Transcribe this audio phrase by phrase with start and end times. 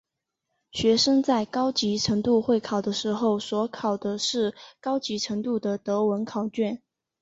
[0.71, 6.81] 学生在高级程度会考的时候所考的是高级程度的德文考卷。